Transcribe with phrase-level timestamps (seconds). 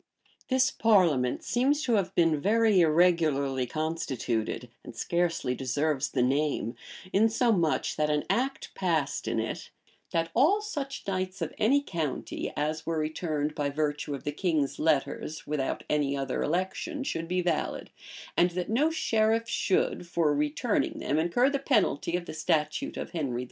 [0.47, 6.73] This parliament seems to have been very irregularly constituted, and scarcely deserves the name;
[7.13, 9.69] insomuch, that an act passed in it,
[10.09, 14.79] "that all such knights of any county, as were returned by virtue of the king's
[14.79, 17.91] letters, without any other election, should be valid;
[18.35, 23.11] and that no sheriff should, for returning them, incur the penalty of the statute of
[23.11, 23.39] Henry IV."